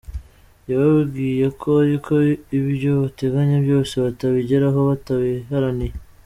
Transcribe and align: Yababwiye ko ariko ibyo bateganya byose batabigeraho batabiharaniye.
Yababwiye 0.69 1.45
ko 1.59 1.69
ariko 1.83 2.11
ibyo 2.59 2.91
bateganya 3.01 3.57
byose 3.65 3.93
batabigeraho 4.05 4.79
batabiharaniye. 4.89 5.95